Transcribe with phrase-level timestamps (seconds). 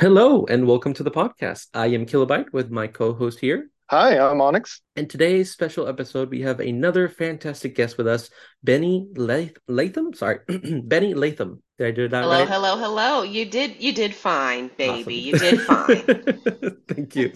[0.00, 1.66] Hello and welcome to the podcast.
[1.74, 3.68] I am Kilobyte with my co-host here.
[3.90, 4.80] Hi, I'm Onyx.
[4.96, 8.30] And today's special episode, we have another fantastic guest with us,
[8.64, 10.14] Benni Lath- Latham.
[10.14, 11.62] Sorry, Benni Latham.
[11.76, 12.48] Did I do that hello, right?
[12.48, 13.22] Hello, hello, hello.
[13.24, 15.00] You did, you did fine, baby.
[15.00, 15.12] Awesome.
[15.12, 16.76] You did fine.
[16.88, 17.32] Thank you.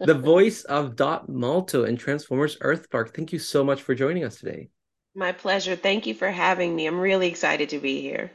[0.00, 3.14] the voice of Dot Malto in Transformers Earth Earthspark.
[3.14, 4.70] Thank you so much for joining us today.
[5.14, 5.76] My pleasure.
[5.76, 6.88] Thank you for having me.
[6.88, 8.32] I'm really excited to be here.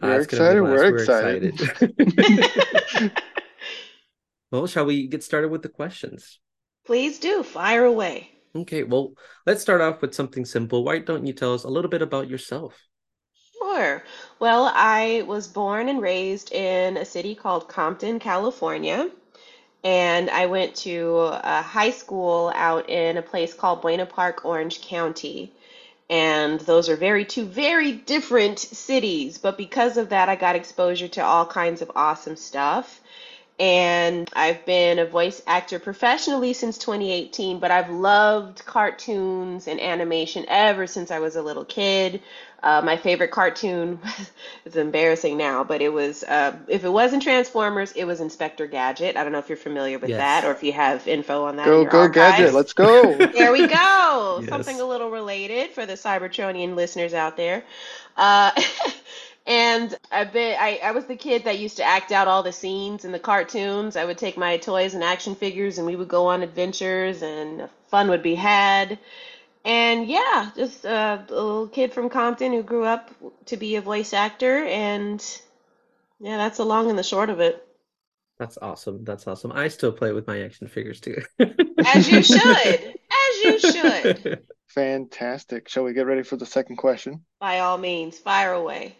[0.00, 0.62] We're, uh, excited.
[0.62, 1.60] We're, We're excited.
[1.60, 3.12] excited.
[4.50, 6.38] well, shall we get started with the questions?
[6.86, 7.42] Please do.
[7.42, 8.30] Fire away.
[8.54, 9.12] Okay, well,
[9.46, 10.84] let's start off with something simple.
[10.84, 12.74] Why don't you tell us a little bit about yourself?
[13.58, 14.02] Sure.
[14.38, 19.10] Well, I was born and raised in a city called Compton, California.
[19.84, 24.80] And I went to a high school out in a place called Buena Park, Orange
[24.80, 25.52] County
[26.10, 29.38] and those are very two very different cities.
[29.38, 33.00] But because of that i got exposure to all kinds of awesome stuff
[33.58, 40.44] and i've been a voice actor professionally since 2018 but i've loved cartoons and animation
[40.48, 42.22] ever since i was a little kid
[42.62, 44.00] uh, my favorite cartoon
[44.64, 49.16] it's embarrassing now, but it was uh, if it wasn't Transformers, it was Inspector Gadget.
[49.16, 50.18] I don't know if you're familiar with yes.
[50.18, 51.66] that or if you have info on that.
[51.66, 52.38] Go go archives.
[52.38, 53.14] Gadget, let's go.
[53.32, 53.74] there we go.
[54.38, 54.48] Yes.
[54.50, 57.64] Something a little related for the Cybertronian listeners out there.
[58.16, 58.50] Uh,
[59.48, 62.52] and I've been I, I was the kid that used to act out all the
[62.52, 63.96] scenes in the cartoons.
[63.96, 67.68] I would take my toys and action figures and we would go on adventures and
[67.90, 68.98] fun would be had
[69.64, 73.10] and yeah, just uh, a, a little kid from Compton who grew up
[73.46, 75.20] to be a voice actor, and
[76.20, 77.64] yeah, that's the long and the short of it.
[78.38, 79.04] That's awesome.
[79.04, 79.52] That's awesome.
[79.52, 81.20] I still play with my action figures too.
[81.84, 82.40] As you should.
[82.46, 84.42] As you should.
[84.68, 85.68] Fantastic.
[85.68, 87.24] Shall we get ready for the second question?
[87.40, 88.96] By all means, fire away.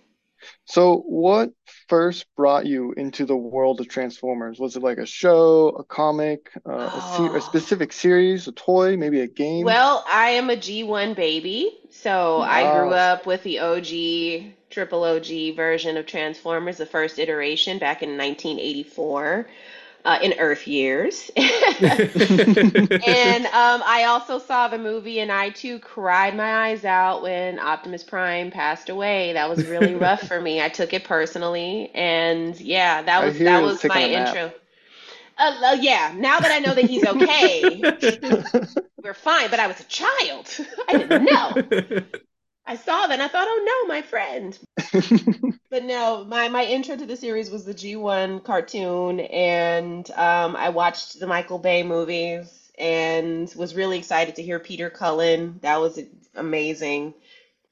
[0.64, 1.50] So, what
[1.88, 4.58] first brought you into the world of Transformers?
[4.58, 7.26] Was it like a show, a comic, uh, oh.
[7.26, 9.64] a, se- a, specific series, a toy, maybe a game?
[9.64, 11.78] Well, I am a G1 baby.
[11.90, 17.78] So, I grew up with the OG, triple OG version of Transformers, the first iteration
[17.78, 19.46] back in 1984
[20.04, 21.30] uh, in Earth years.
[21.36, 21.46] and
[23.46, 28.04] um, I also saw the movie, and I too cried my eyes out when Optimus
[28.04, 29.32] Prime passed away.
[29.32, 30.60] That was really rough for me.
[30.62, 34.52] I took it personally, and yeah, that was that was my intro.
[35.36, 37.80] Uh, uh, yeah, now that I know that he's okay,
[39.02, 39.50] we're fine.
[39.50, 40.48] But I was a child.
[40.88, 42.02] I didn't know.
[42.66, 44.58] I saw that and I thought, oh no, my friend.
[45.70, 50.70] But no, my, my intro to the series was the G1 cartoon, and um, I
[50.70, 55.58] watched the Michael Bay movies and was really excited to hear Peter Cullen.
[55.62, 56.00] That was
[56.34, 57.14] amazing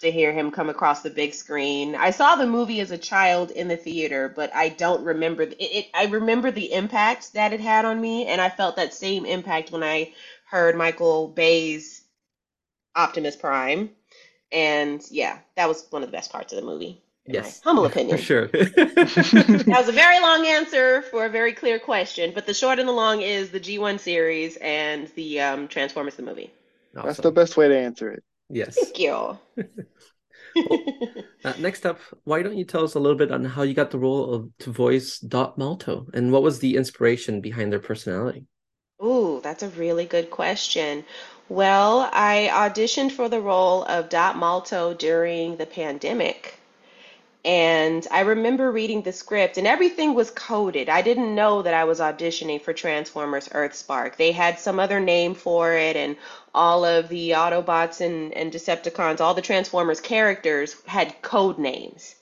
[0.00, 1.94] to hear him come across the big screen.
[1.94, 5.56] I saw the movie as a child in the theater, but I don't remember it,
[5.58, 9.24] it I remember the impact that it had on me, and I felt that same
[9.24, 10.12] impact when I
[10.50, 12.02] heard Michael Bay's
[12.94, 13.90] Optimus Prime
[14.52, 17.02] and yeah, that was one of the best parts of the movie.
[17.28, 17.60] Yes.
[17.62, 18.16] humble opinion.
[18.18, 18.46] For sure.
[18.52, 22.88] that was a very long answer for a very clear question, but the short and
[22.88, 26.52] the long is the G1 series and the um, Transformers the movie.
[26.96, 27.06] Awesome.
[27.06, 28.22] That's the best way to answer it.
[28.48, 28.76] Yes.
[28.76, 29.38] Thank you.
[30.56, 31.14] well,
[31.44, 33.90] uh, next up, why don't you tell us a little bit on how you got
[33.90, 38.46] the role of to voice Dot Malto and what was the inspiration behind their personality?
[39.02, 41.04] Ooh, that's a really good question.
[41.48, 46.58] Well, I auditioned for the role of Dot Malto during the pandemic.
[47.46, 50.88] And I remember reading the script, and everything was coded.
[50.88, 54.16] I didn't know that I was auditioning for Transformers Earthspark.
[54.16, 56.16] They had some other name for it, and
[56.52, 62.16] all of the Autobots and, and Decepticons, all the Transformers characters had code names.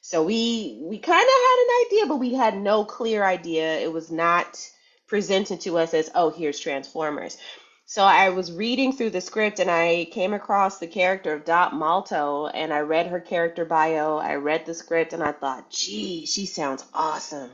[0.00, 3.78] So we we kind of had an idea, but we had no clear idea.
[3.78, 4.58] It was not
[5.06, 7.38] presented to us as, oh, here's Transformers.
[7.86, 11.74] So I was reading through the script and I came across the character of Dot
[11.74, 14.16] Malto and I read her character bio.
[14.16, 17.50] I read the script and I thought, gee, she sounds awesome.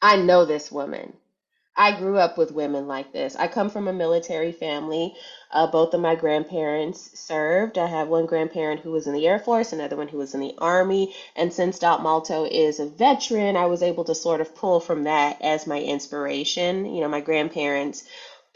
[0.00, 1.14] I know this woman.
[1.76, 3.36] I grew up with women like this.
[3.36, 5.14] I come from a military family.
[5.52, 7.78] Uh, both of my grandparents served.
[7.78, 10.40] I have one grandparent who was in the Air Force, another one who was in
[10.40, 11.14] the Army.
[11.36, 15.04] And since Dot Malto is a veteran, I was able to sort of pull from
[15.04, 16.86] that as my inspiration.
[16.86, 18.04] You know, my grandparents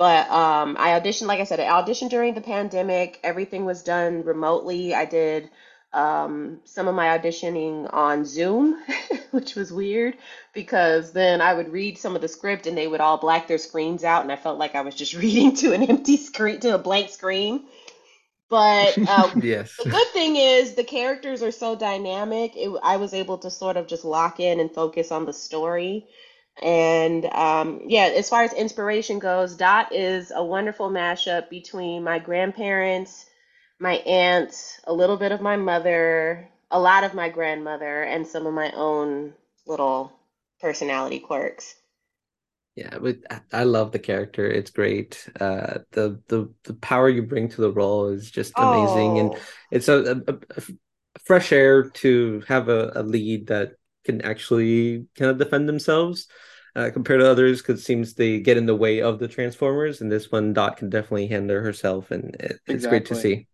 [0.02, 3.20] but um, I auditioned, like I said, I auditioned during the pandemic.
[3.22, 4.96] Everything was done remotely.
[4.96, 5.48] I did
[5.92, 8.82] um, some of my auditioning on Zoom,
[9.30, 10.16] which was weird
[10.54, 13.58] because then I would read some of the script and they would all black their
[13.58, 16.74] screens out, and I felt like I was just reading to an empty screen, to
[16.74, 17.62] a blank screen.
[18.50, 19.76] But uh, Yes.
[19.78, 22.56] the good thing is the characters are so dynamic.
[22.56, 26.08] It, I was able to sort of just lock in and focus on the story.
[26.60, 32.18] And um, yeah, as far as inspiration goes, Dot is a wonderful mashup between my
[32.18, 33.26] grandparents,
[33.80, 38.46] my aunts, a little bit of my mother, a lot of my grandmother, and some
[38.46, 39.34] of my own
[39.66, 40.12] little
[40.60, 41.74] personality quirks.
[42.74, 43.18] Yeah, but
[43.52, 44.46] I love the character.
[44.46, 45.28] It's great.
[45.38, 49.44] Uh, the the the power you bring to the role is just amazing, and Oh,
[49.70, 50.22] it's a,
[51.24, 56.28] fresh air to have a, a lead that can actually kind of defend themselves,
[56.76, 60.00] uh, compared to others, because it seems they get in the way of the Transformers,
[60.00, 63.46] and this one Dot can definitely handle herself, and it, it's great to see.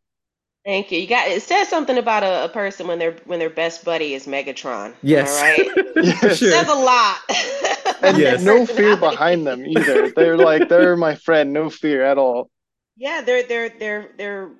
[0.64, 0.98] thank you.
[0.98, 4.14] You got it says something about a, a person when their when their best buddy
[4.14, 4.94] is Megatron.
[5.14, 5.72] Am Yes, I right?
[6.20, 6.30] for Yes.
[6.30, 6.50] sure.
[6.50, 7.18] Says a lot
[8.02, 8.44] And Yes.
[8.44, 10.10] no fear behind them either.
[10.10, 12.50] They're like, they're my friend, no fear at all.
[12.96, 14.50] Yeah, they're they're they're they're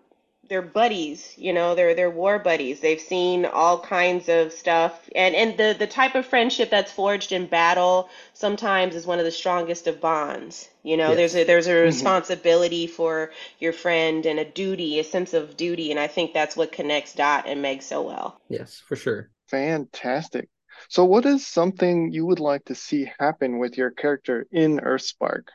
[0.48, 2.80] they're buddies, you know, they're they're war buddies.
[2.80, 7.32] They've seen all kinds of stuff and and the the type of friendship that's forged
[7.32, 10.68] in battle sometimes is one of the strongest of bonds.
[10.82, 15.04] You know, there's a there's a hmm responsibility for your friend and a duty, a
[15.04, 18.40] sense of duty, and I think that's what connects Dot and Meg so well.
[18.48, 19.30] Yes, for sure.
[19.48, 20.48] Fantastic.
[20.90, 25.48] So, what is something you would like to see happen with your character in Earthspark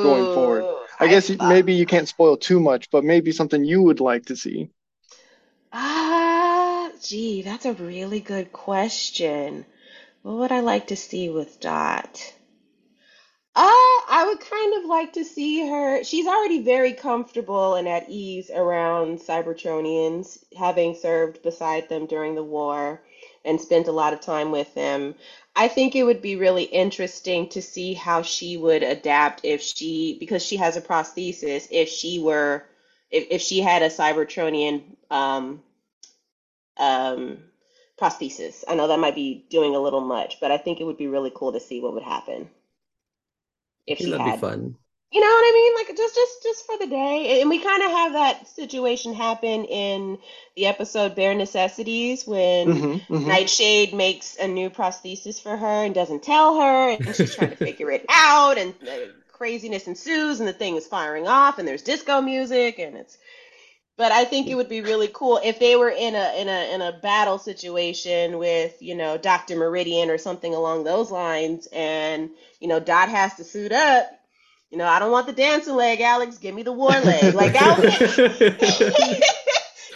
[0.00, 0.68] going forward?
[0.98, 4.00] I I guess uh, maybe you can't spoil too much, but maybe something you would
[4.00, 4.70] like to see.
[5.72, 9.64] ah, gee, that's a really good question.
[10.22, 12.34] What would I like to see with Dot?
[13.54, 16.04] Uh, I would kind of like to see her.
[16.04, 22.44] She's already very comfortable and at ease around Cybertronians, having served beside them during the
[22.44, 23.02] war
[23.44, 25.14] and spent a lot of time with them.
[25.58, 30.16] I think it would be really interesting to see how she would adapt if she,
[30.20, 32.64] because she has a prosthesis, if she were,
[33.10, 35.60] if, if she had a Cybertronian um,
[36.76, 37.38] um,
[38.00, 38.62] prosthesis.
[38.68, 41.08] I know that might be doing a little much, but I think it would be
[41.08, 42.48] really cool to see what would happen
[43.84, 44.76] if she that'd be had fun.
[45.12, 45.74] You know what I mean?
[45.76, 47.40] Like just just just for the day.
[47.40, 50.18] And we kind of have that situation happen in
[50.56, 55.94] the episode Bare Necessities when hmm hmm Nightshade makes a new prosthesis for her and
[55.94, 58.74] doesn't tell her and she's trying to figure it out and
[59.28, 63.18] craziness ensues and the thing is firing off and there's disco music and it's
[63.96, 66.74] but I think it would be really cool if they were in a in a
[66.74, 69.56] in a battle situation with, you know, Dr.
[69.56, 72.30] Meridian or something along those lines and,
[72.60, 74.06] you know, Dot has to suit up.
[74.70, 76.38] You know, I don't want the dancing leg, Alex.
[76.38, 77.34] Give me the war leg.
[77.34, 79.18] Like that would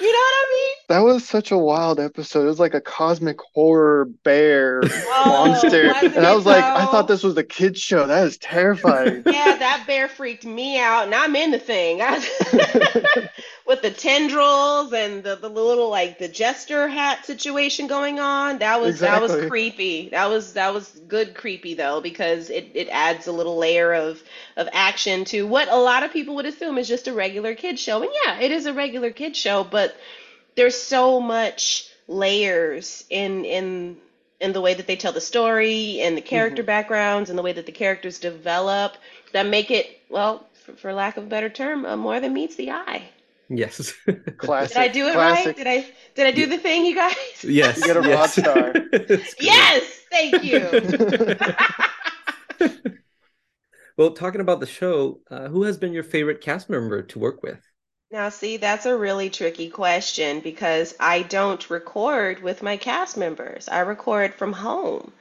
[0.02, 0.74] You know what I mean?
[0.88, 2.42] That was such a wild episode.
[2.42, 4.90] It was like a cosmic horror bear mean?
[4.92, 5.94] Oh, monster.
[5.94, 8.06] And I was like, I thought this was a kid's show.
[8.06, 9.22] That is terrifying.
[9.26, 12.00] Yeah, that bear freaked me out, and I'm in the thing.
[13.66, 18.58] With the tendrils and the, the little like the jester hat situation going on.
[18.58, 20.08] That was that was creepy.
[20.10, 24.22] That was that was good creepy though, because it, it adds a little layer of
[24.56, 27.78] of action to what a lot of people would assume is just a regular kid
[27.78, 28.02] show.
[28.02, 29.96] And yeah, it is a regular kid show, but
[30.56, 33.96] there's so much layers in in
[34.40, 37.42] in the way that they tell the story and the character hmm backgrounds and the
[37.42, 38.96] way that the characters develop
[39.32, 42.56] that make it well for, for lack of a better term uh, more than meets
[42.56, 43.08] the eye
[43.48, 43.92] Yes.
[44.38, 44.74] Classic.
[44.74, 47.16] did i do it right did i did i do Ye- the thing you guys
[47.44, 48.32] Yes, You get a broad yes.
[48.32, 48.72] star.
[49.40, 50.58] Yes thank you
[53.96, 57.42] Well, talking about the show, uh, who has been your favorite cast member to work
[57.42, 57.60] with?
[58.12, 63.66] Now, see, that's a really tricky question because I don't record with my cast members.
[63.68, 65.12] I record from home.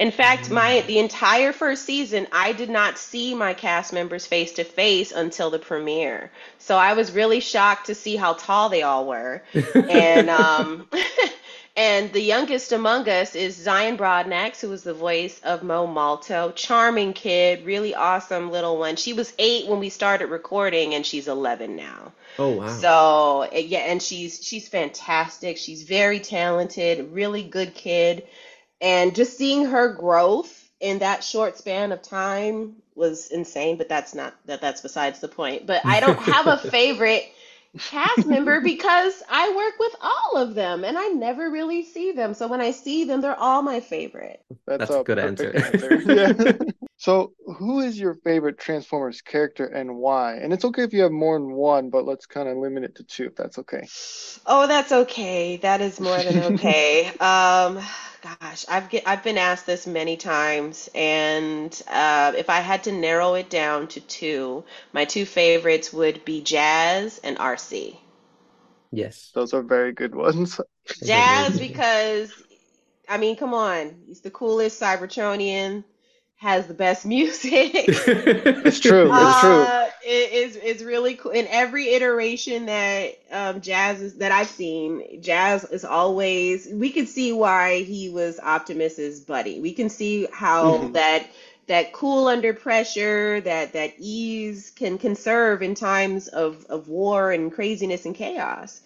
[0.00, 4.52] In fact, my the entire first season, I did not see my cast members face
[4.52, 6.30] to face until the premiere.
[6.56, 9.42] So I was really shocked to see how tall they all were.
[9.74, 10.88] And um
[11.76, 16.50] and the youngest among us is Zion Broadnax, who was the voice of Mo Malto.
[16.52, 18.96] Charming kid, really awesome little one.
[18.96, 22.12] She was eight when we started recording, and she's 11 now.
[22.38, 22.68] Oh, wow.
[22.68, 25.58] So eh, yeah, and she's she's fantastic.
[25.58, 28.26] She's very talented, really good kid,
[28.80, 33.76] and just seeing her growth in that short span of time was insane.
[33.76, 35.66] But that's not that that's besides the point.
[35.66, 37.24] But I don't have a favorite
[37.78, 42.34] cast member because I work with all of them and I never really see them.
[42.34, 44.42] So when I see them, they're all my favorite.
[44.66, 45.54] That's That's a a good answer.
[45.54, 46.02] answer.
[46.04, 46.32] Yeah.
[47.02, 50.34] So, who is your favorite Transformers character and why?
[50.34, 52.96] And it's okay if you have more than one, but let's kind of limit it
[52.96, 53.88] to two if that's okay.
[54.46, 55.56] Oh, that's okay.
[55.58, 57.06] That is more than okay.
[57.18, 57.80] Um,
[58.22, 62.92] gosh, I've get, I've been asked this many times, and uh, if I had to
[62.92, 67.96] narrow it down to two, my two favorites would be Jazz and RC.
[68.92, 69.30] Yes.
[69.34, 70.60] Those are very good ones.
[71.04, 72.32] Jazz because
[73.08, 75.82] I mean, come on, he's the coolest Cybertronian,
[76.40, 77.72] has the best music.
[78.66, 79.10] It's true.
[79.12, 79.64] It's true.
[79.64, 81.32] Uh, it is it's really cool.
[81.32, 86.68] In every iteration that um, Jazz is that I've seen, Jazz is always.
[86.68, 89.60] We can see why he was Optimus's buddy.
[89.60, 90.92] We can see how Mhm.
[90.94, 91.26] that
[91.68, 97.52] that cool under pressure, that that ease can conserve in times of of war and
[97.52, 98.80] craziness and chaos.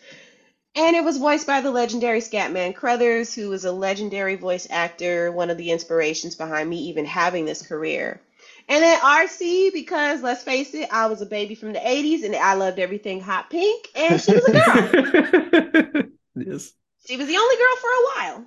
[0.77, 5.31] And it was voiced by the legendary Scatman Crothers, who is a legendary voice actor,
[5.31, 8.21] one of the inspirations behind me even having this career.
[8.69, 12.35] And then RC, because let's face it, I was a baby from the 80s and
[12.35, 16.03] I loved everything hot pink, and she was a girl.
[16.35, 16.73] yes.
[17.07, 18.47] she was the only girl for a while.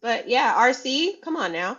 [0.00, 1.76] But yeah, RC, come on now.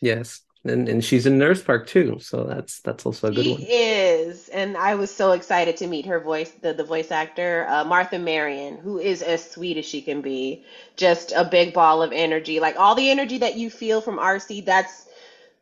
[0.00, 0.40] Yes.
[0.64, 3.68] And and she's in Earthspark too, so that's that's also a good She one.
[3.70, 7.84] is, and I was so excited to meet her voice, the, the voice actor, uh,
[7.84, 10.64] Martha Marion, who is as sweet as she can be.
[10.96, 14.60] Just a big ball of energy, like all the energy that you feel from RC.
[14.60, 15.06] That's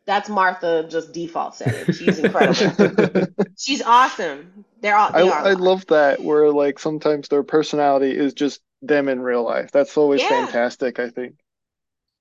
[0.05, 1.91] that's Martha just default setting.
[1.91, 2.75] She's incredible.
[3.57, 4.65] She's awesome.
[4.81, 5.51] They're all I they are.
[5.51, 9.71] I love that where like sometimes their personality is just them in real life.
[9.71, 10.25] That's always Yeah.
[10.25, 11.35] fantastic, I think.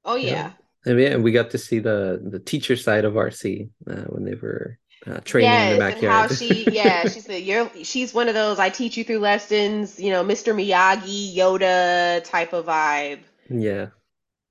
[0.04, 0.44] Oh Yeah.
[0.44, 0.54] yeah.
[0.86, 4.34] And yeah, we got to see the the teacher side of RC uh, when they
[4.34, 8.28] were uh, training in the Yes, and how she, yeah, she's the you're she's one
[8.28, 10.54] of those I teach you through lessons, you know, Mr.
[10.54, 13.20] Miyagi, Yoda type of vibe.
[13.50, 13.88] Yeah,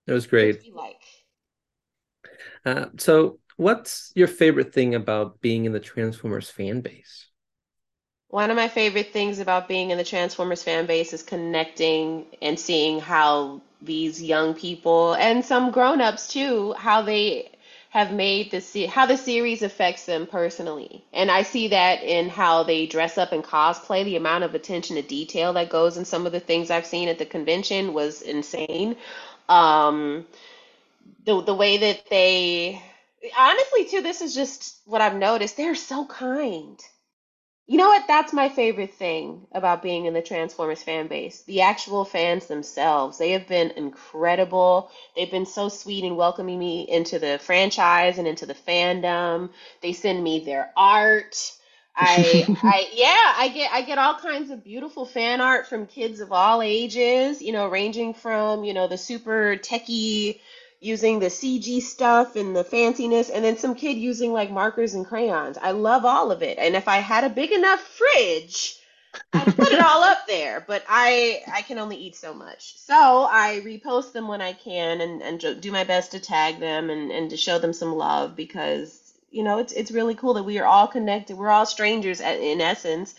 [0.05, 0.62] it was great.
[0.74, 1.01] like.
[2.65, 7.27] Uh, so, what's your favorite thing about being in the Transformers fan base?
[8.29, 12.60] One of my favorite things about being in the Transformers fan base is connecting and
[12.60, 17.51] seeing how these young people and some grown-ups too, how they
[17.89, 21.03] have made the se how the series affects them personally.
[21.13, 24.03] And I see that in how they dress up and cosplay.
[24.03, 27.07] The amount of attention to detail that goes in some of the things I've seen
[27.07, 28.98] at the convention was insane.
[29.50, 30.25] Um,
[31.25, 32.81] the the way that they
[33.38, 35.57] honestly too, this is just what I've noticed.
[35.57, 36.79] They're so kind.
[37.67, 38.07] You know what?
[38.07, 41.41] That's my favorite thing about being in the Transformers fan base.
[41.43, 43.17] The actual fans themselves.
[43.17, 44.89] They have been incredible.
[45.15, 49.50] They've been so sweet in welcoming me into the franchise and into the fandom.
[49.81, 51.53] They send me their art.
[51.93, 56.21] I I yeah, I get I get all kinds of beautiful fan art from kids
[56.21, 60.39] of all ages, you know, ranging from, you know, the super techie
[60.79, 65.05] using the CG stuff and the fanciness, and then some kid using like markers and
[65.05, 65.57] crayons.
[65.57, 66.57] I love all of it.
[66.60, 68.79] And if I had a big enough fridge,
[69.34, 72.77] I'd put it all up there, but I I can only eat so much.
[72.77, 76.89] So I repost them when I can and, and do my best to tag them
[76.89, 80.43] and, and to show them some love because you know it's it's really cool that
[80.43, 81.38] we are all connected.
[81.38, 83.15] We're all strangers at, in essence,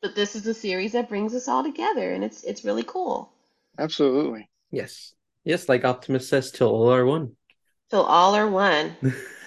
[0.00, 3.30] but this is a series that brings us all together, and it's it's really cool.
[3.78, 4.48] Absolutely.
[4.70, 7.36] Yes, yes, like Optimus says, till all are one.
[7.90, 8.96] Till all are one.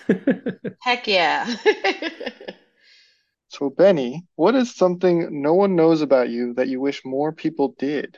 [0.82, 1.56] Heck yeah.
[3.54, 7.76] So, Benni, what is something no one knows about you that you wish more people
[7.78, 8.18] did?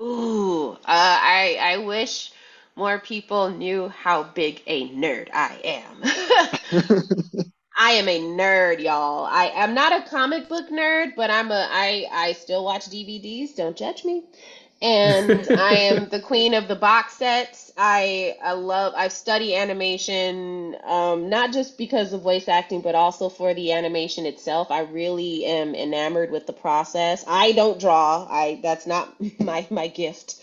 [0.00, 2.30] Ooh, uh, I I wish
[2.76, 6.02] more people knew how big a nerd I am.
[7.76, 9.24] I am a nerd, y'all.
[9.24, 13.56] I am not a comic book nerd, but I'm a I I still watch DVDs.
[13.56, 14.26] Don't judge me.
[14.82, 17.72] And I am the queen of the box sets.
[17.76, 23.28] I I love I study animation, um, not just because of voice acting, but also
[23.28, 24.70] for the animation itself.
[24.70, 27.24] I really am enamored with the process.
[27.26, 28.26] I don't draw.
[28.30, 30.36] I that's not my my gift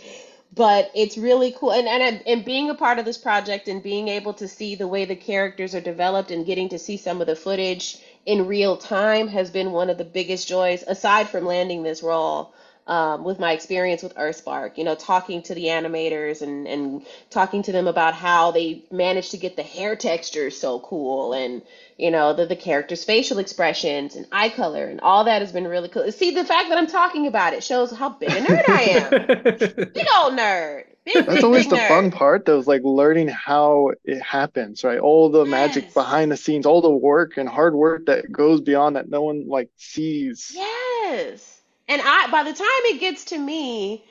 [0.58, 4.08] but it's really cool and, and and being a part of this project and being
[4.08, 7.28] able to see the way the characters are developed and getting to see some of
[7.28, 11.84] the footage in real time has been one of the biggest joys aside from landing
[11.84, 12.54] this role
[12.88, 17.64] um, with my experience with earthspark you know talking to the animators and and talking
[17.64, 21.62] to them about how they managed to get the hair texture so cool and
[21.98, 25.68] you know the, the characters facial expressions and eye color and all that has been
[25.68, 28.68] really cool see the fact that i'm talking about it shows how big a nerd
[28.70, 29.10] i am
[29.94, 30.86] big old nerd.
[31.06, 31.88] Big, That's big, always big the nerd.
[31.88, 35.00] fun part, though, is like learning how it happens, right?
[35.00, 38.98] All the magic behind the scenes, all the work and hard work that goes beyond
[38.98, 40.52] that no one like sees.
[40.54, 41.57] Yes.
[41.88, 44.04] And I by the time it gets to me,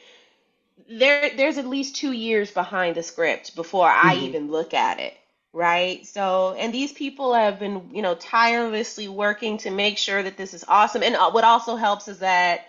[0.88, 4.22] there there's at least two years behind the script before I Mhm.
[4.22, 5.14] even look at it.
[5.52, 6.06] Right?
[6.06, 10.54] So, and these people have been, you know, tirelessly working to make sure that this
[10.54, 11.02] is awesome.
[11.02, 12.62] And uh, what also helps is that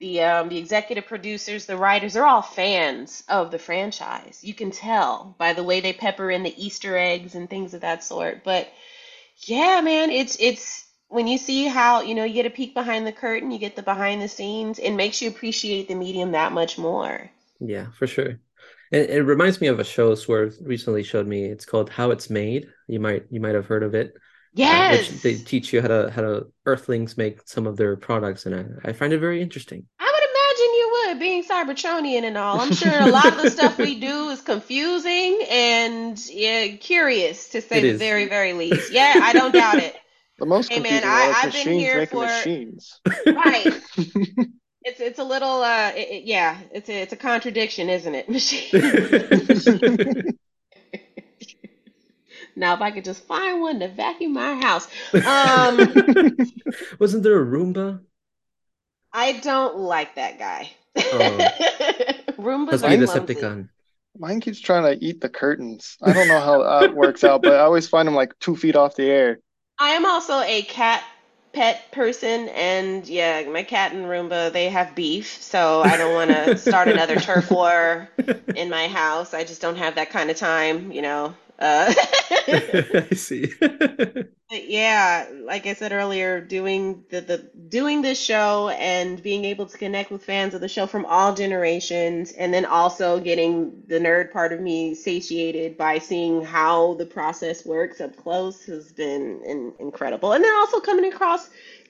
[0.00, 4.40] the um, the executive producers, the writers, they're all fans of the franchise.
[4.42, 7.82] You can tell by the way they pepper in the Easter eggs and things of
[7.82, 8.44] that sort.
[8.44, 8.68] But
[9.46, 13.06] yeah, man, it's it's when you see how, you know, you get a peek behind
[13.06, 16.52] the curtain, you get the behind the scenes, it makes you appreciate the medium that
[16.52, 17.30] much more.
[17.58, 18.38] Yeah, for sure.
[18.90, 21.44] It, it reminds me of a show Swerve recently showed me.
[21.44, 22.68] It's called How It's Made.
[22.88, 24.14] You might you might have heard of it.
[24.52, 25.08] Yes.
[25.08, 28.46] Uh, which they teach you how to how to Earthlings make some of their products,
[28.46, 29.86] and I, I find it very interesting.
[30.00, 32.60] I would imagine you would, being Cybertronian and all.
[32.60, 37.60] I'm sure a lot of the stuff we do is confusing and yeah, curious to
[37.60, 37.98] say It the is.
[37.98, 38.92] very, very least.
[38.92, 39.94] Yeah, I don't doubt it.
[40.40, 43.00] The most Hey, man, I, I've been machines here making for- machines.
[43.26, 43.80] Right.
[44.82, 48.30] It's it's a little uh it, it- yeah, it's a it's a contradiction, isn't it?
[52.56, 54.88] now if I could just find one to vacuum my house.
[55.12, 55.76] Um
[56.98, 58.00] Wasn't there a Roomba?
[59.12, 60.70] I don't like that guy.
[60.96, 61.38] Oh.
[62.38, 63.34] Roombas Must are be a clumsy.
[63.34, 63.68] Decepticon.
[64.18, 65.98] Mine keeps trying to eat the curtains.
[66.02, 68.76] I don't know how that works out, but I always find them like two feet
[68.76, 69.40] off the air.
[69.80, 71.02] I am also a cat
[71.54, 76.30] pet person, and yeah, my cat and Roomba, they have beef, so I don't want
[76.30, 78.08] to start another turf war
[78.54, 79.32] in my house.
[79.32, 81.34] I just don't have that kind of time, you know.
[81.58, 81.94] Uh,
[82.48, 83.52] I see.
[84.50, 87.38] but yeah, like I said earlier, doing the, the
[87.68, 91.32] doing this show and being able to connect with fans of the show from all
[91.34, 97.06] generations, and then also getting the nerd part of me satiated by seeing how the
[97.06, 100.32] process works up close has been in, incredible.
[100.32, 101.48] And then also coming across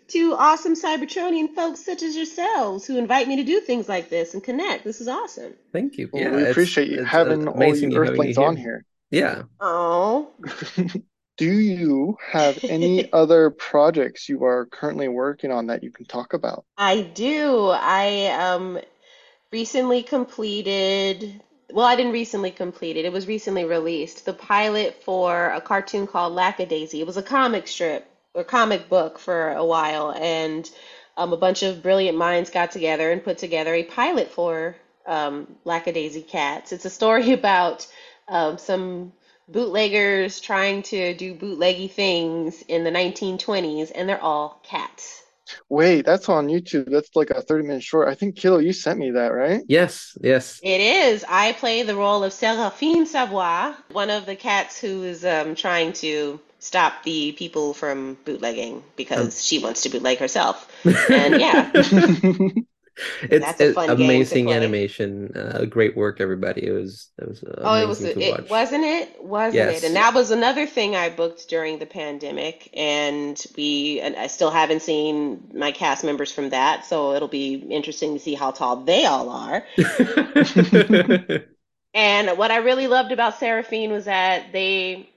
[0.08, 4.34] to awesome Cybertronian folks such as yourselves who invite me to do things like this
[4.34, 4.84] and connect.
[4.84, 5.54] This is awesome.
[5.72, 6.10] Thank you.
[6.12, 8.84] Well, Yeah, we appreciate you having all amazing you having Earthlings you on here.
[9.10, 9.42] Yeah.
[9.60, 10.32] Oh,
[11.40, 16.34] Do you have any other projects you are currently working on that you can talk
[16.34, 16.66] about?
[16.76, 17.70] I do.
[17.70, 18.78] I um
[19.50, 21.40] recently completed,
[21.72, 23.06] well, I didn't recently complete it.
[23.06, 24.26] It was recently released.
[24.26, 27.00] The pilot for a cartoon called Lackadaisy.
[27.00, 30.70] It was a comic strip or comic book for a while, and
[31.16, 34.76] um, a bunch of brilliant minds got together and put together a pilot for
[35.06, 36.72] um, Lackadaisy Cats.
[36.72, 37.86] It's a story about
[38.28, 39.14] um, some
[39.50, 45.22] bootleggers trying to do bootleggy things in the 1920s, and they're all cats.
[45.68, 46.90] Wait, that's on YouTube.
[46.90, 48.08] That's like a 30 minute short.
[48.08, 49.62] I think Kilo, you sent me that, right?
[49.66, 50.16] Yes.
[50.20, 50.60] Yes.
[50.62, 51.24] It is.
[51.28, 55.92] I play the role of Seraphine Savoie, one of the cats who is um, trying
[55.94, 60.68] to stop the people from bootlegging because she wants to bootleg herself.
[61.10, 61.70] And yeah,
[63.22, 65.32] It's That's a fun amazing animation.
[65.36, 66.66] Uh, great work, everybody.
[66.66, 69.22] It was it was oh, it was it wasn't it?
[69.22, 69.70] Wasn't Yes.
[69.70, 69.84] it?
[69.84, 74.50] And that was another thing I booked during the pandemic, and we and I still
[74.50, 78.76] haven't seen my cast members from that, so it'll be interesting to see how tall
[78.84, 79.64] they all are.
[81.94, 85.08] And what I really loved about Seraphine was that they,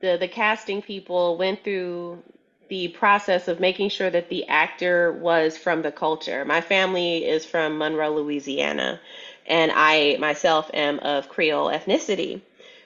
[0.00, 2.22] the the casting people went through
[2.72, 6.42] the process of making sure that the actor was from the culture.
[6.46, 8.98] My family is from Monroe, Louisiana,
[9.46, 12.40] and I myself am of Creole ethnicity.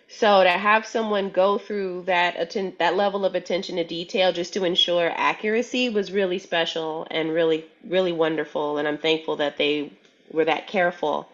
[0.08, 4.54] So to have someone go through that atten that level of attention to detail just
[4.54, 8.78] to ensure accuracy was really special and really really wonderful.
[8.78, 9.92] And I'm thankful that they
[10.32, 11.28] were that careful,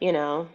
[0.00, 0.48] you know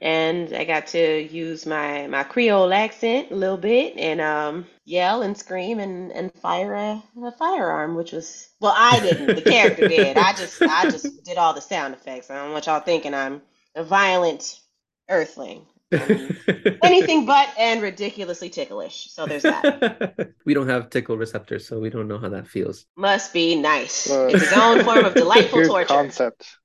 [0.00, 5.22] and I got to use my my Creole accent a little bit and um yell
[5.22, 9.88] and scream and and fire a, a firearm, which was well I didn't, the character
[9.88, 10.16] did.
[10.16, 12.30] I just I just did all the sound effects.
[12.30, 13.42] I don't want y'all thinking I'm
[13.74, 14.60] a violent
[15.08, 15.66] earthling.
[15.92, 16.36] I'm
[16.82, 19.10] anything but and ridiculously ticklish.
[19.12, 20.34] So there's that.
[20.44, 22.86] we don't have tickle receptors, so we don't know how that feels.
[22.96, 24.10] Must be nice.
[24.10, 25.86] Uh, It's its own form of delightful torture.
[25.86, 26.58] concept.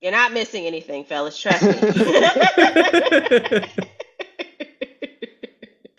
[0.00, 1.38] You're not missing anything, fellas.
[1.38, 1.74] Trust me.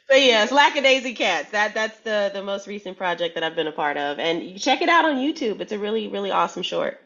[0.10, 1.52] But yes, Lackadaisy Cats.
[1.52, 4.58] That that's the the most recent project that I've been a part of, and you
[4.58, 5.62] check it out on YouTube.
[5.62, 7.00] It's a really really awesome short.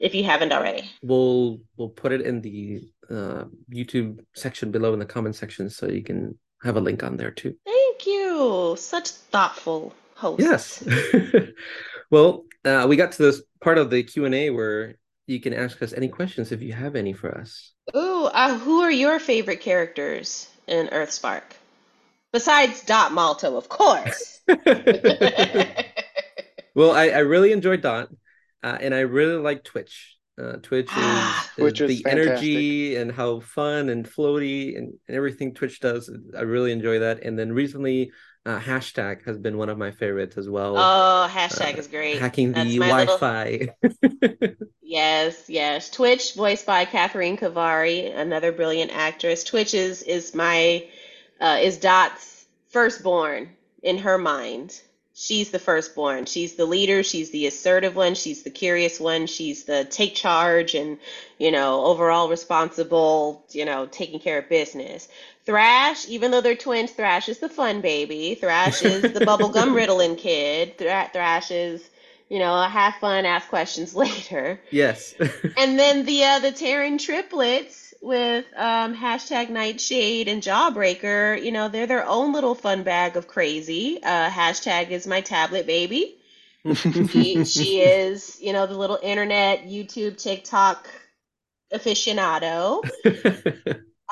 [0.00, 0.90] If you haven't already.
[1.02, 5.86] we'll we'll put it in the uh, YouTube section below in the comment section, so
[5.86, 7.54] you can have a link on there too.
[7.64, 8.74] Thank you.
[8.76, 10.40] Such thoughtful host.
[10.40, 10.82] Yes.
[12.10, 15.54] well, uh, we got to this part of the Q and A where you can
[15.54, 17.72] ask us any questions if you have any for us.
[17.94, 21.42] Ooh, uh, who are your favorite characters in Earthspark?
[22.32, 24.40] Besides Dot Malto, of course.
[26.74, 28.08] well, I, I really enjoyed Dot,
[28.62, 30.16] uh, and I really like Twitch.
[30.40, 34.94] Uh, Twitch is, Ah, is Twitch is the energy and how fun and floaty and,
[35.06, 36.10] and everything Twitch does.
[36.36, 37.22] I really enjoy that.
[37.24, 38.12] And then recently,
[38.46, 40.76] uh, hashtag has been one of my favorites as well.
[40.76, 42.18] Oh, hashtag Uh, is great.
[42.18, 43.68] hacking That's the Wi-Fi.
[44.82, 45.88] Yes, yes.
[45.90, 49.44] Twitch, voiced by Kathreen Khavari, another brilliant actress.
[49.44, 50.84] Twitch is is my
[51.40, 53.50] uh, is Dot's firstborn
[53.82, 54.80] in her mind.
[55.14, 56.24] she's the firstborn.
[56.26, 57.02] She's the leader.
[57.02, 58.14] She's the assertive one.
[58.14, 59.26] She's the curious one.
[59.26, 60.98] She's the take charge and,
[61.38, 65.08] you know, overall responsible, you know, taking care of business.
[65.50, 68.36] Thrash, even though they're twins, Thrash is the fun baby.
[68.36, 70.78] Thrash is the bubblegum riddling kid.
[70.78, 71.90] Thrash is,
[72.28, 74.60] you know, have fun, ask questions later.
[74.70, 75.12] Yes.
[75.58, 81.66] and then the uh, the Terran triplets with um, hashtag Nightshade and Jawbreaker, you know,
[81.66, 84.00] they're their own little fun bag of crazy.
[84.04, 86.16] Uh, hashtag is my tablet baby.
[86.74, 90.88] she, she is, you know, the little internet, YouTube, TikTok
[91.74, 92.84] aficionado.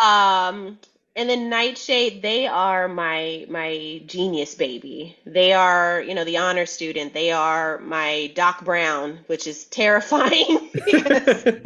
[0.03, 0.79] um,
[1.19, 5.19] and then Nightshade, they are my my genius baby.
[5.27, 7.13] They are, you know, the honor student.
[7.13, 10.71] They are my Doc Brown, which is terrifying.
[10.73, 11.45] because,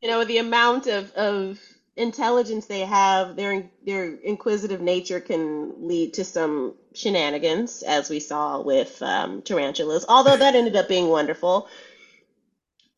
[0.00, 1.60] you know the amount of of
[1.96, 8.60] intelligence they have their their inquisitive nature can lead to some shenanigans as we saw
[8.60, 11.68] with um, tarantulas although that ended up being wonderful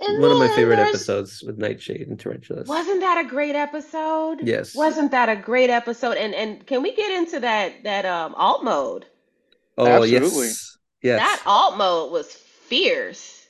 [0.00, 2.68] and one of my favorite episodes with nightshade and tarantulas.
[2.68, 4.40] Wasn't that a great episode?
[4.42, 4.74] Yes.
[4.74, 6.16] Wasn't that a great episode?
[6.16, 9.06] And and can we get into that that um alt mode?
[9.76, 10.46] Oh Absolutely.
[10.48, 10.78] yes.
[11.02, 11.20] Yes.
[11.20, 13.46] That alt mode was fierce.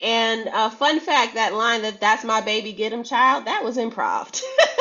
[0.00, 3.76] And a fun fact, that line that "That's my baby, get him, child," that was
[3.78, 4.42] improv.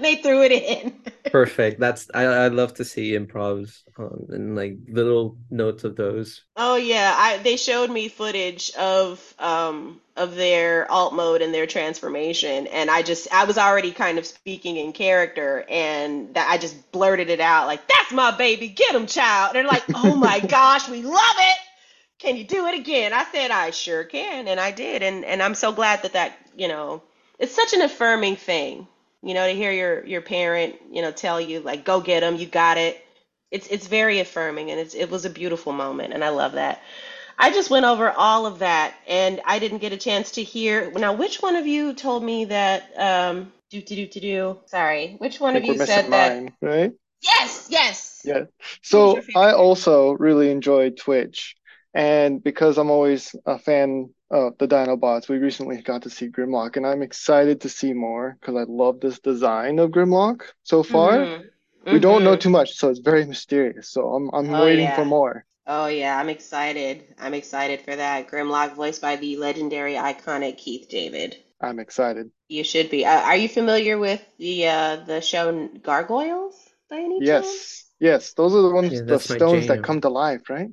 [0.02, 0.94] they threw it in.
[1.32, 1.80] Perfect.
[1.80, 6.42] That's I I love to see improvs um, and like little notes of those.
[6.56, 11.66] Oh yeah, I they showed me footage of um of their alt mode and their
[11.66, 16.58] transformation, and I just I was already kind of speaking in character, and that I
[16.58, 20.16] just blurted it out like, "That's my baby, get him, child." And they're like, "Oh
[20.16, 21.58] my gosh, we love it."
[22.18, 23.12] can you do it again?
[23.12, 26.36] I said I sure can, and I did, and and I'm so glad that that
[26.56, 27.02] you know
[27.38, 28.86] it's such an affirming thing,
[29.22, 32.36] you know, to hear your your parent you know tell you like go get them,
[32.36, 33.04] you got it.
[33.50, 36.80] It's it's very affirming, and it's it was a beautiful moment, and I love that.
[37.38, 40.90] I just went over all of that, and I didn't get a chance to hear.
[40.92, 42.90] Now, which one of you told me that?
[42.96, 44.58] Um, do do do do do.
[44.66, 46.52] Sorry, which one of you said that?
[46.60, 46.92] right?
[47.22, 48.22] Yes, yes.
[48.24, 48.44] Yeah.
[48.82, 51.56] So I also really enjoyed Twitch.
[51.92, 56.76] And because I'm always a fan of the Dinobots, we recently got to see Grimlock,
[56.76, 61.12] and I'm excited to see more because I love this design of Grimlock so far.
[61.12, 61.42] Mm-hmm.
[61.84, 62.00] We mm-hmm.
[62.00, 62.40] don't know mm-hmm.
[62.40, 63.90] too much, so it's very mysterious.
[63.90, 64.94] So I'm I'm oh, waiting yeah.
[64.94, 65.44] for more.
[65.66, 67.14] Oh yeah, I'm excited.
[67.18, 68.28] I'm excited for that.
[68.28, 71.36] Grimlock, voiced by the legendary, iconic Keith David.
[71.60, 72.30] I'm excited.
[72.48, 73.04] You should be.
[73.04, 76.54] Uh, are you familiar with the uh, the show Gargoyles
[76.88, 77.44] by any yes.
[77.44, 77.46] chance?
[77.46, 78.32] Yes, yes.
[78.34, 80.70] Those are the ones, yeah, the stones that come to life, right?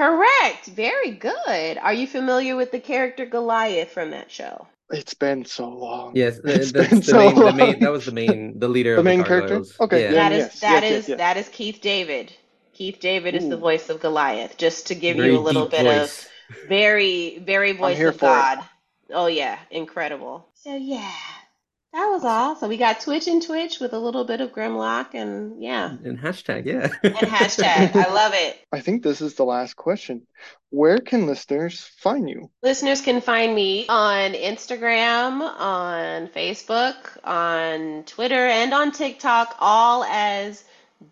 [0.00, 0.64] Correct.
[0.68, 1.76] Very good.
[1.76, 4.66] Are you familiar with the character Goliath from that show?
[4.88, 6.16] It's been so long.
[6.16, 7.80] Yes, that's the, so main, the main.
[7.80, 8.58] That was the main.
[8.58, 8.94] The leader.
[8.94, 9.62] the of main the character.
[9.78, 10.04] Okay.
[10.04, 10.12] Yeah.
[10.12, 12.32] That is yes, that yes, is yes, that is Keith David.
[12.72, 13.38] Keith David Ooh.
[13.38, 14.56] is the voice of Goliath.
[14.56, 16.24] Just to give very you a little bit voice.
[16.48, 18.60] of very, very voice of God.
[18.60, 19.12] It.
[19.12, 20.48] Oh yeah, incredible.
[20.54, 21.12] So yeah,
[21.92, 22.68] that was awesome.
[22.68, 25.96] We got Twitch and Twitch with a little bit of Grimlock and yeah.
[26.04, 26.88] And hashtag, yeah.
[27.02, 27.96] and hashtag.
[27.96, 28.64] I love it.
[28.72, 30.22] I think this is the last question.
[30.70, 32.48] Where can listeners find you?
[32.62, 40.62] Listeners can find me on Instagram, on Facebook, on Twitter, and on TikTok, all as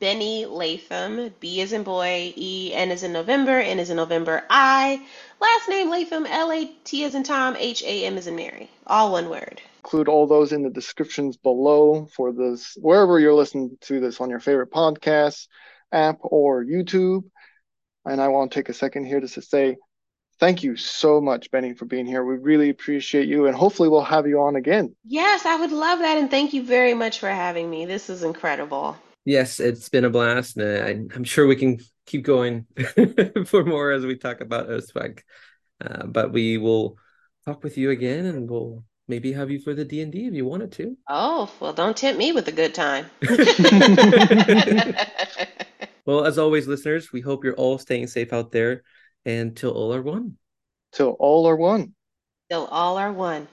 [0.01, 1.35] Benni Latham.
[1.41, 5.05] B is in boy, E, N is in November, N is in November, I.
[5.41, 8.71] Last name Latham, L A T is in Tom, H A M is in Mary.
[8.87, 13.75] All one word include all those in the descriptions below for this, wherever you're listening
[13.81, 15.47] to this on your favorite podcast
[15.91, 17.23] app or YouTube.
[18.05, 19.79] And I want to take a second here just to say
[20.41, 22.23] thank you so much, Benni, for being here.
[22.23, 24.95] We really appreciate you, and hopefully, we'll have you on again.
[25.05, 26.19] Yes, I would love that.
[26.19, 27.87] And thank you very much for having me.
[27.87, 28.95] This is incredible.
[29.25, 30.59] Yes, it's been a blast.
[30.59, 32.67] And I'm sure we can keep going
[33.47, 35.21] for more as we talk about Earthspark.
[35.81, 36.99] Uh, but we will
[37.47, 40.71] talk with you again and we'll maybe have you for the D&D if you wanted
[40.73, 40.97] to.
[41.09, 43.07] Oh, well, don't tempt me with a good time.
[46.07, 48.83] well, as always, listeners, we hope you're all staying safe out there
[49.25, 50.37] and till all are one.
[50.93, 51.95] Till all are one.
[52.51, 53.49] Till all are one.